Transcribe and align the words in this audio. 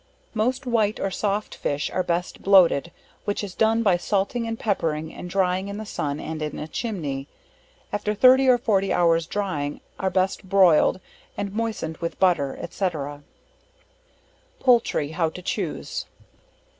Most 0.33 0.65
white 0.65 0.99
or 0.99 1.11
soft 1.11 1.53
fish 1.53 1.91
are 1.91 2.01
best 2.01 2.41
bloated, 2.41 2.91
which 3.25 3.43
is 3.43 3.53
done 3.53 3.83
by 3.83 3.97
salting, 3.97 4.57
peppering, 4.57 5.13
and 5.13 5.29
drying 5.29 5.67
in 5.67 5.77
the 5.77 5.85
sun, 5.85 6.19
and 6.19 6.41
in 6.41 6.57
a 6.57 6.67
chimney; 6.67 7.27
after 7.93 8.15
30 8.15 8.47
or 8.47 8.57
40 8.57 8.91
hours 8.91 9.27
drying, 9.27 9.79
are 9.99 10.09
best 10.09 10.43
broiled, 10.49 10.99
and 11.37 11.53
moistened 11.53 11.97
with 11.97 12.19
butter, 12.19 12.57
&c. 12.71 12.89
Poultry 14.59 15.09
how 15.11 15.29
to 15.29 15.41
choose. 15.43 16.07